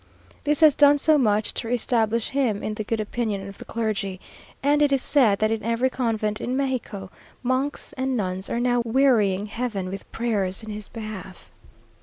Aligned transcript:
This 0.45 0.61
has 0.61 0.73
done 0.73 0.97
much 1.21 1.53
to 1.53 1.67
re 1.67 1.75
establish 1.75 2.29
him 2.29 2.63
in 2.63 2.73
the 2.73 2.83
good 2.83 2.99
opinion 2.99 3.47
of 3.47 3.59
the 3.59 3.65
clergy, 3.65 4.19
and 4.63 4.81
it 4.81 4.91
is 4.91 5.03
said 5.03 5.37
that 5.37 5.51
in 5.51 5.61
every 5.61 5.91
convent 5.91 6.41
in 6.41 6.57
Mexico, 6.57 7.11
monks 7.43 7.93
and 7.93 8.17
nuns 8.17 8.49
are 8.49 8.59
now 8.59 8.81
wearying 8.83 9.45
Heaven 9.45 9.89
with 9.91 10.11
prayers 10.11 10.63
in 10.63 10.71
his 10.71 10.87
behalf. 10.87 11.51